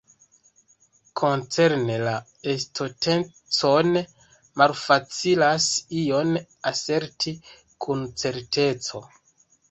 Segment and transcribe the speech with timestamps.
[1.19, 2.13] Koncerne la
[2.53, 3.91] estontecon,
[4.61, 5.67] malfacilas
[5.99, 6.31] ion
[6.71, 7.35] aserti
[7.87, 9.03] kun certeco.